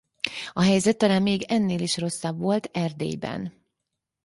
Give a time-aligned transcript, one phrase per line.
[0.53, 3.65] A helyzet talán még ennél is rosszabb volt Erdélyben.